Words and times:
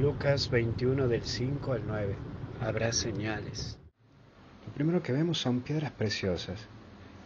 Lucas 0.00 0.48
21 0.48 1.08
del 1.08 1.22
5 1.22 1.74
al 1.74 1.86
9. 1.86 2.16
Habrá 2.62 2.90
señales. 2.90 3.78
Lo 4.66 4.72
primero 4.72 5.02
que 5.02 5.12
vemos 5.12 5.36
son 5.36 5.60
piedras 5.60 5.90
preciosas. 5.90 6.66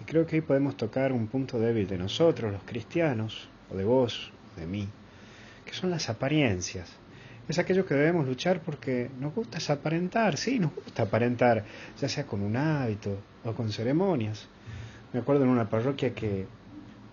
Y 0.00 0.04
creo 0.04 0.26
que 0.26 0.34
ahí 0.34 0.42
podemos 0.42 0.76
tocar 0.76 1.12
un 1.12 1.28
punto 1.28 1.60
débil 1.60 1.86
de 1.86 1.98
nosotros, 1.98 2.50
los 2.50 2.64
cristianos, 2.64 3.48
o 3.70 3.76
de 3.76 3.84
vos, 3.84 4.32
de 4.56 4.66
mí, 4.66 4.88
que 5.64 5.72
son 5.72 5.88
las 5.88 6.10
apariencias. 6.10 6.92
Es 7.46 7.60
aquello 7.60 7.86
que 7.86 7.94
debemos 7.94 8.26
luchar 8.26 8.60
porque 8.60 9.08
nos 9.20 9.32
gusta 9.32 9.58
aparentar, 9.72 10.36
sí, 10.36 10.58
nos 10.58 10.74
gusta 10.74 11.04
aparentar, 11.04 11.64
ya 12.00 12.08
sea 12.08 12.26
con 12.26 12.42
un 12.42 12.56
hábito 12.56 13.18
o 13.44 13.52
con 13.52 13.70
ceremonias. 13.70 14.48
Me 15.12 15.20
acuerdo 15.20 15.44
en 15.44 15.50
una 15.50 15.70
parroquia 15.70 16.12
que 16.12 16.48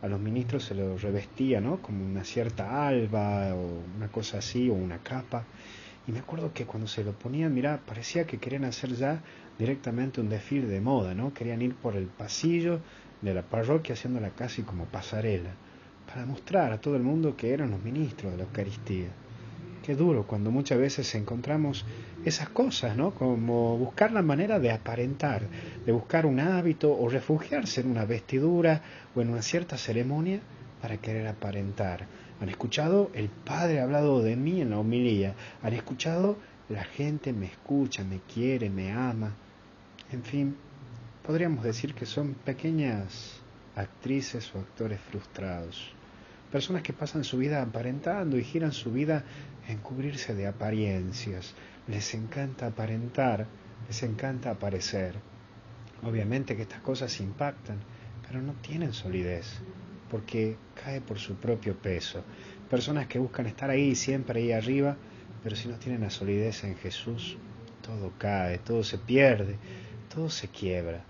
a 0.01 0.07
los 0.07 0.19
ministros 0.19 0.63
se 0.63 0.75
los 0.75 1.01
revestía, 1.01 1.61
¿no? 1.61 1.81
Como 1.81 2.03
una 2.03 2.23
cierta 2.23 2.87
alba 2.87 3.53
o 3.53 3.81
una 3.95 4.07
cosa 4.07 4.39
así, 4.39 4.69
o 4.69 4.73
una 4.73 4.97
capa. 4.99 5.45
Y 6.07 6.11
me 6.11 6.19
acuerdo 6.19 6.51
que 6.53 6.65
cuando 6.65 6.87
se 6.87 7.03
lo 7.03 7.11
ponían, 7.13 7.53
mira, 7.53 7.79
parecía 7.85 8.25
que 8.25 8.39
querían 8.39 8.65
hacer 8.65 8.95
ya 8.95 9.21
directamente 9.59 10.19
un 10.19 10.29
desfile 10.29 10.67
de 10.67 10.81
moda, 10.81 11.13
¿no? 11.13 11.33
Querían 11.33 11.61
ir 11.61 11.75
por 11.75 11.95
el 11.95 12.07
pasillo 12.07 12.79
de 13.21 13.33
la 13.35 13.43
parroquia 13.43 13.93
haciéndola 13.93 14.31
casi 14.31 14.63
como 14.63 14.85
pasarela, 14.85 15.51
para 16.07 16.25
mostrar 16.25 16.73
a 16.73 16.81
todo 16.81 16.95
el 16.95 17.03
mundo 17.03 17.37
que 17.37 17.53
eran 17.53 17.69
los 17.69 17.83
ministros 17.83 18.31
de 18.31 18.37
la 18.39 18.43
Eucaristía. 18.45 19.09
Qué 19.83 19.95
duro 19.95 20.27
cuando 20.27 20.51
muchas 20.51 20.77
veces 20.77 21.15
encontramos 21.15 21.85
esas 22.23 22.49
cosas, 22.49 22.95
¿no? 22.95 23.15
Como 23.15 23.77
buscar 23.77 24.11
la 24.11 24.21
manera 24.21 24.59
de 24.59 24.71
aparentar, 24.71 25.41
de 25.83 25.91
buscar 25.91 26.27
un 26.27 26.39
hábito 26.39 26.95
o 26.95 27.09
refugiarse 27.09 27.81
en 27.81 27.89
una 27.89 28.05
vestidura 28.05 28.81
o 29.15 29.21
en 29.21 29.29
una 29.29 29.41
cierta 29.41 29.77
ceremonia 29.77 30.39
para 30.81 30.97
querer 30.97 31.27
aparentar. 31.27 32.05
¿Han 32.39 32.49
escuchado? 32.49 33.09
El 33.15 33.29
Padre 33.29 33.79
ha 33.79 33.83
hablado 33.83 34.21
de 34.21 34.35
mí 34.35 34.61
en 34.61 34.69
la 34.69 34.79
homilía. 34.79 35.33
¿Han 35.63 35.73
escuchado? 35.73 36.37
La 36.69 36.83
gente 36.83 37.33
me 37.33 37.47
escucha, 37.47 38.03
me 38.03 38.19
quiere, 38.31 38.69
me 38.69 38.91
ama. 38.91 39.33
En 40.11 40.23
fin, 40.23 40.55
podríamos 41.25 41.63
decir 41.63 41.95
que 41.95 42.05
son 42.05 42.35
pequeñas 42.35 43.41
actrices 43.75 44.53
o 44.53 44.59
actores 44.59 44.99
frustrados. 44.99 45.93
Personas 46.51 46.83
que 46.83 46.91
pasan 46.91 47.23
su 47.23 47.37
vida 47.37 47.61
aparentando 47.61 48.37
y 48.37 48.43
giran 48.43 48.73
su 48.73 48.91
vida 48.91 49.23
en 49.69 49.77
cubrirse 49.77 50.35
de 50.35 50.47
apariencias. 50.47 51.53
Les 51.87 52.13
encanta 52.13 52.67
aparentar, 52.67 53.47
les 53.87 54.03
encanta 54.03 54.51
aparecer. 54.51 55.15
Obviamente 56.03 56.57
que 56.57 56.63
estas 56.63 56.81
cosas 56.81 57.21
impactan, 57.21 57.77
pero 58.27 58.41
no 58.41 58.51
tienen 58.55 58.91
solidez, 58.91 59.61
porque 60.09 60.57
cae 60.83 60.99
por 60.99 61.19
su 61.19 61.35
propio 61.35 61.77
peso. 61.77 62.21
Personas 62.69 63.07
que 63.07 63.19
buscan 63.19 63.45
estar 63.45 63.69
ahí, 63.69 63.95
siempre 63.95 64.41
ahí 64.41 64.51
arriba, 64.51 64.97
pero 65.43 65.55
si 65.55 65.69
no 65.69 65.75
tienen 65.75 66.01
la 66.01 66.09
solidez 66.09 66.65
en 66.65 66.75
Jesús, 66.75 67.37
todo 67.81 68.11
cae, 68.17 68.57
todo 68.57 68.83
se 68.83 68.97
pierde, 68.97 69.55
todo 70.13 70.29
se 70.29 70.49
quiebra. 70.49 71.05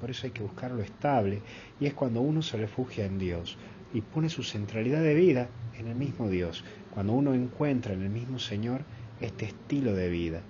Por 0.00 0.10
eso 0.10 0.26
hay 0.26 0.32
que 0.32 0.44
buscar 0.44 0.70
lo 0.70 0.80
estable, 0.80 1.42
y 1.80 1.86
es 1.86 1.94
cuando 1.94 2.20
uno 2.20 2.40
se 2.40 2.56
refugia 2.56 3.04
en 3.04 3.18
Dios 3.18 3.58
y 3.92 4.00
pone 4.02 4.28
su 4.28 4.42
centralidad 4.42 5.02
de 5.02 5.14
vida 5.14 5.48
en 5.78 5.88
el 5.88 5.94
mismo 5.94 6.28
Dios, 6.28 6.64
cuando 6.92 7.12
uno 7.12 7.34
encuentra 7.34 7.92
en 7.92 8.02
el 8.02 8.10
mismo 8.10 8.38
Señor 8.38 8.82
este 9.20 9.46
estilo 9.46 9.94
de 9.94 10.08
vida. 10.08 10.42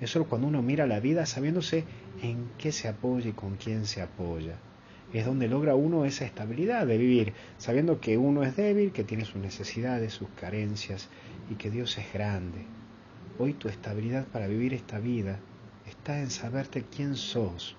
Es 0.00 0.10
solo 0.10 0.26
cuando 0.26 0.48
uno 0.48 0.62
mira 0.62 0.86
la 0.86 1.00
vida 1.00 1.26
sabiéndose 1.26 1.84
en 2.22 2.50
qué 2.58 2.72
se 2.72 2.88
apoya 2.88 3.30
y 3.30 3.32
con 3.32 3.56
quién 3.56 3.86
se 3.86 4.02
apoya. 4.02 4.56
Es 5.12 5.26
donde 5.26 5.46
logra 5.46 5.74
uno 5.74 6.04
esa 6.04 6.24
estabilidad 6.24 6.86
de 6.86 6.98
vivir, 6.98 7.34
sabiendo 7.58 8.00
que 8.00 8.16
uno 8.16 8.42
es 8.42 8.56
débil, 8.56 8.92
que 8.92 9.04
tiene 9.04 9.24
sus 9.24 9.36
necesidades, 9.36 10.14
sus 10.14 10.28
carencias 10.30 11.08
y 11.50 11.54
que 11.54 11.70
Dios 11.70 11.98
es 11.98 12.12
grande. 12.12 12.64
Hoy 13.38 13.52
tu 13.52 13.68
estabilidad 13.68 14.26
para 14.26 14.46
vivir 14.46 14.74
esta 14.74 14.98
vida 14.98 15.38
está 15.86 16.20
en 16.20 16.30
saberte 16.30 16.84
quién 16.84 17.16
sos, 17.16 17.76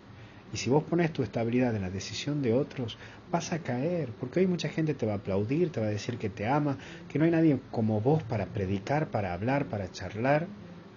y 0.54 0.58
si 0.58 0.70
vos 0.70 0.84
pones 0.84 1.12
tu 1.12 1.24
estabilidad 1.24 1.76
en 1.76 1.82
la 1.82 1.90
decisión 1.90 2.44
de 2.44 2.54
otros, 2.54 3.00
vas 3.32 3.52
a 3.52 3.60
caer, 3.60 4.10
porque 4.20 4.40
hoy 4.40 4.48
mucha 4.48 4.70
gente 4.70 4.94
te 4.94 5.08
va 5.08 5.14
a 5.14 5.16
aplaudir, 5.16 5.72
te 5.72 5.80
va 5.80 5.88
a 5.88 5.90
decir 5.90 6.20
que 6.20 6.30
te 6.30 6.48
ama, 6.48 6.78
que 7.10 7.18
no 7.18 7.26
hay 7.26 7.32
nadie 7.32 7.60
como 7.72 8.00
vos 8.00 8.22
para 8.22 8.46
predicar, 8.46 9.08
para 9.08 9.34
hablar, 9.34 9.66
para 9.66 9.92
charlar, 9.92 10.46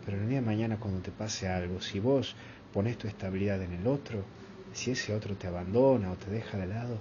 pero 0.05 0.19
el 0.19 0.29
día 0.29 0.41
de 0.41 0.47
mañana 0.47 0.77
cuando 0.77 1.01
te 1.01 1.11
pase 1.11 1.49
algo, 1.49 1.81
si 1.81 2.01
vos 2.01 2.37
pones 2.75 2.99
tu 2.99 3.09
estabilidad 3.09 3.63
en 3.63 3.73
el 3.73 3.87
otro, 3.87 4.23
si 4.75 4.91
ese 4.91 5.15
otro 5.15 5.35
te 5.37 5.47
abandona 5.47 6.13
o 6.13 6.17
te 6.17 6.31
deja 6.31 6.59
de 6.59 6.67
lado, 6.67 6.99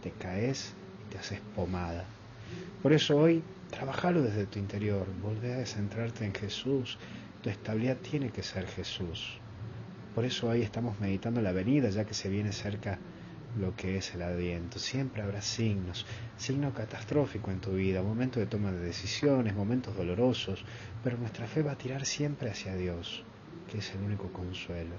te 0.00 0.12
caes 0.12 0.74
y 1.08 1.12
te 1.12 1.18
haces 1.18 1.40
pomada. 1.56 2.04
Por 2.84 2.92
eso 2.92 3.16
hoy, 3.16 3.42
trabajalo 3.72 4.22
desde 4.22 4.46
tu 4.46 4.60
interior, 4.60 5.08
volvé 5.24 5.54
a 5.54 5.66
centrarte 5.66 6.24
en 6.24 6.34
Jesús, 6.34 6.98
tu 7.42 7.50
estabilidad 7.50 7.96
tiene 7.96 8.30
que 8.30 8.44
ser 8.44 8.64
Jesús. 8.68 9.40
Por 10.16 10.24
eso 10.24 10.48
hoy 10.48 10.62
estamos 10.62 10.98
meditando 10.98 11.42
la 11.42 11.52
venida, 11.52 11.90
ya 11.90 12.06
que 12.06 12.14
se 12.14 12.30
viene 12.30 12.50
cerca 12.50 12.98
lo 13.60 13.76
que 13.76 13.98
es 13.98 14.14
el 14.14 14.22
adviento. 14.22 14.78
Siempre 14.78 15.20
habrá 15.20 15.42
signos, 15.42 16.06
signo 16.38 16.72
catastrófico 16.72 17.50
en 17.50 17.60
tu 17.60 17.72
vida, 17.72 18.02
momentos 18.02 18.40
de 18.40 18.46
toma 18.46 18.72
de 18.72 18.78
decisiones, 18.78 19.54
momentos 19.54 19.94
dolorosos, 19.94 20.64
pero 21.04 21.18
nuestra 21.18 21.46
fe 21.46 21.62
va 21.62 21.72
a 21.72 21.76
tirar 21.76 22.06
siempre 22.06 22.48
hacia 22.48 22.74
Dios, 22.76 23.24
que 23.70 23.76
es 23.76 23.94
el 23.94 24.00
único 24.00 24.32
consuelo. 24.32 24.94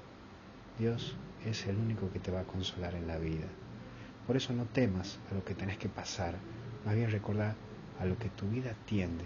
Dios 0.77 1.15
es 1.43 1.65
el 1.65 1.77
único 1.77 2.11
que 2.11 2.19
te 2.19 2.29
va 2.29 2.41
a 2.41 2.47
consolar 2.47 2.93
en 2.93 3.07
la 3.07 3.17
vida. 3.17 3.47
Por 4.27 4.37
eso 4.37 4.53
no 4.53 4.65
temas 4.65 5.17
a 5.31 5.33
lo 5.33 5.43
que 5.43 5.55
tenés 5.55 5.79
que 5.79 5.89
pasar, 5.89 6.35
más 6.85 6.93
bien 6.93 7.09
recordá 7.09 7.55
a 7.99 8.05
lo 8.05 8.19
que 8.19 8.29
tu 8.29 8.47
vida 8.49 8.75
tiende, 8.85 9.25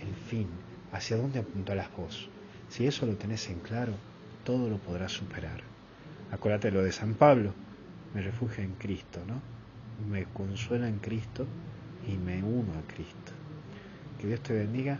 el 0.00 0.16
fin, 0.16 0.48
hacia 0.90 1.16
dónde 1.16 1.38
apuntarás 1.38 1.96
vos. 1.96 2.28
Si 2.68 2.88
eso 2.88 3.06
lo 3.06 3.14
tenés 3.14 3.48
en 3.50 3.60
claro, 3.60 3.94
todo 4.44 4.68
lo 4.68 4.78
podrás 4.78 5.12
superar. 5.12 5.60
Acuérdate 6.30 6.70
lo 6.70 6.82
de 6.82 6.92
San 6.92 7.14
Pablo, 7.14 7.52
me 8.14 8.22
refugio 8.22 8.62
en 8.64 8.72
Cristo, 8.74 9.20
¿no? 9.26 9.40
Me 10.10 10.24
consuela 10.24 10.88
en 10.88 10.98
Cristo 10.98 11.46
y 12.08 12.16
me 12.16 12.42
uno 12.42 12.72
a 12.72 12.92
Cristo. 12.92 13.32
Que 14.18 14.26
Dios 14.26 14.42
te 14.42 14.54
bendiga 14.54 14.98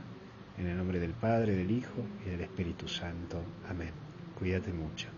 en 0.58 0.66
el 0.66 0.76
nombre 0.76 1.00
del 1.00 1.12
Padre, 1.12 1.56
del 1.56 1.70
Hijo 1.70 2.04
y 2.26 2.30
del 2.30 2.42
Espíritu 2.42 2.88
Santo. 2.88 3.42
Amén. 3.68 3.92
Cuídate 4.38 4.72
mucho. 4.72 5.08